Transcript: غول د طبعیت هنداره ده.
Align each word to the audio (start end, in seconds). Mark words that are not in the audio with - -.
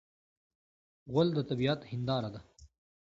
غول 1.11 1.29
د 1.35 1.37
طبعیت 1.49 1.79
هنداره 1.91 2.29
ده. 2.33 2.41